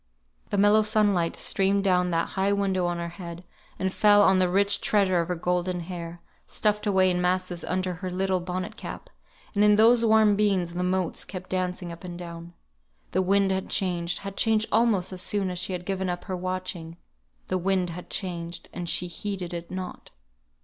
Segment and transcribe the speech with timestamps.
[0.49, 3.43] The mellow sunlight streamed down that high window on her head,
[3.77, 7.93] and fell on the rich treasure of her golden hair, stuffed away in masses under
[7.93, 9.11] her little bonnet cap;
[9.53, 12.55] and in those warm beams the motes kept dancing up and down.
[13.11, 16.35] The wind had changed had changed almost as soon as she had given up her
[16.35, 16.97] watching;
[17.49, 20.09] the wind had changed, and she heeded it not.